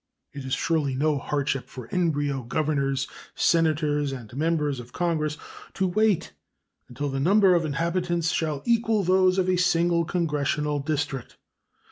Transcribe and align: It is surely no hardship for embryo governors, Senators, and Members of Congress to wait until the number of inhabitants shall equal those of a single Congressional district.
It 0.33 0.45
is 0.45 0.55
surely 0.55 0.95
no 0.95 1.19
hardship 1.19 1.69
for 1.69 1.87
embryo 1.91 2.41
governors, 2.41 3.07
Senators, 3.35 4.11
and 4.11 4.35
Members 4.35 4.79
of 4.79 4.93
Congress 4.93 5.37
to 5.75 5.85
wait 5.87 6.33
until 6.89 7.07
the 7.09 7.19
number 7.19 7.53
of 7.53 7.65
inhabitants 7.65 8.31
shall 8.31 8.63
equal 8.65 9.03
those 9.03 9.37
of 9.37 9.47
a 9.47 9.57
single 9.57 10.03
Congressional 10.05 10.79
district. 10.79 11.37